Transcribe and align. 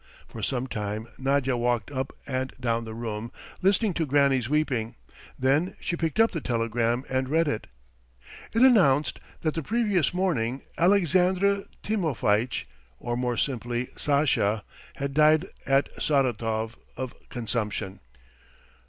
For 0.27 0.41
some 0.41 0.65
time 0.65 1.09
Nadya 1.19 1.55
walked 1.55 1.91
up 1.91 2.17
and 2.25 2.51
down 2.59 2.85
the 2.85 2.95
room, 2.95 3.31
listening 3.61 3.93
to 3.93 4.05
Granny's 4.07 4.49
weeping; 4.49 4.95
then 5.37 5.75
she 5.79 5.95
picked 5.95 6.19
up 6.19 6.31
the 6.31 6.41
telegram 6.41 7.03
and 7.07 7.29
read 7.29 7.47
it. 7.47 7.67
It 8.51 8.63
announced 8.63 9.19
that 9.41 9.53
the 9.53 9.61
previous 9.61 10.11
morning 10.11 10.63
Alexandr 10.75 11.65
Timofeitch, 11.83 12.67
or 12.99 13.15
more 13.15 13.37
simply, 13.37 13.89
Sasha, 13.95 14.63
had 14.95 15.13
died 15.13 15.45
at 15.67 15.87
Saratov 16.01 16.77
of 16.97 17.13
consumption. 17.29 17.99